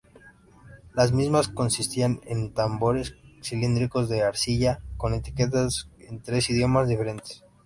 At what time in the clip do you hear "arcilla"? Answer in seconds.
4.23-4.81